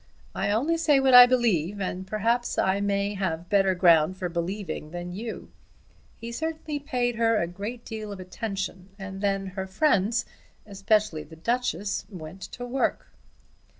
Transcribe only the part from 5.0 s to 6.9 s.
you. He certainly